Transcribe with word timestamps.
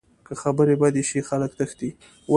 که 0.25 0.33
خبرې 0.41 0.75
بدې 0.81 1.03
شي، 1.09 1.19
خلک 1.29 1.51
تښتي 1.57 1.89